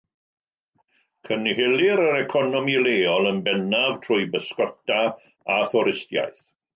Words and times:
Cynhelir 1.27 1.99
yr 2.05 2.17
economi 2.21 2.77
leol 2.87 3.29
yn 3.33 3.41
bennaf 3.49 3.99
trwy 4.07 4.19
bysgota 4.37 4.97
a 5.57 5.59
thwristiaeth. 5.75 6.43